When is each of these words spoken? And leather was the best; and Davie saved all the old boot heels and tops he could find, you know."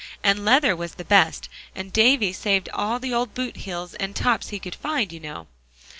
And 0.23 0.43
leather 0.43 0.75
was 0.75 0.95
the 0.95 1.05
best; 1.05 1.47
and 1.75 1.93
Davie 1.93 2.33
saved 2.33 2.69
all 2.73 2.97
the 2.97 3.13
old 3.13 3.35
boot 3.35 3.55
heels 3.57 3.93
and 3.93 4.15
tops 4.15 4.49
he 4.49 4.57
could 4.57 4.73
find, 4.73 5.13
you 5.13 5.19
know." 5.19 5.45